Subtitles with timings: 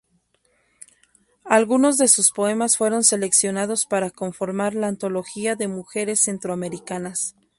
[1.45, 7.35] Algunos de sus poemas fueron seleccionados para conformar la Antología de mujeres centroamericanas.